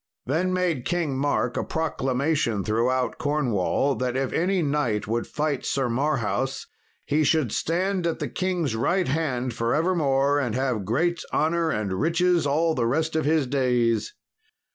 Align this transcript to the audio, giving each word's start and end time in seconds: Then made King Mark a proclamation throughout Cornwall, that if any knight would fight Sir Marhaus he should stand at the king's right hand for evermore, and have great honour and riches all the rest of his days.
Then 0.25 0.51
made 0.51 0.83
King 0.83 1.15
Mark 1.15 1.55
a 1.57 1.63
proclamation 1.63 2.63
throughout 2.63 3.19
Cornwall, 3.19 3.93
that 3.97 4.17
if 4.17 4.33
any 4.33 4.63
knight 4.63 5.05
would 5.07 5.27
fight 5.27 5.63
Sir 5.63 5.89
Marhaus 5.89 6.65
he 7.05 7.23
should 7.23 7.51
stand 7.51 8.07
at 8.07 8.17
the 8.17 8.27
king's 8.27 8.75
right 8.75 9.07
hand 9.07 9.53
for 9.53 9.75
evermore, 9.75 10.39
and 10.39 10.55
have 10.55 10.85
great 10.85 11.21
honour 11.31 11.69
and 11.69 11.93
riches 11.93 12.47
all 12.47 12.73
the 12.73 12.87
rest 12.87 13.15
of 13.15 13.25
his 13.25 13.45
days. 13.45 14.15